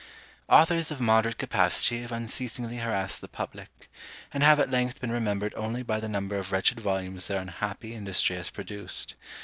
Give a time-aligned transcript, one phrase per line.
[0.49, 3.87] Authors of moderate capacity have unceasingly harassed the public;
[4.33, 7.93] and have at length been remembered only by the number of wretched volumes their unhappy
[7.93, 9.13] industry has produced.